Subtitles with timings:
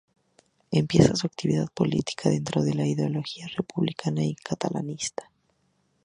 [0.71, 5.29] Empieza su actividad política dentro la ideología republicana y catalanista.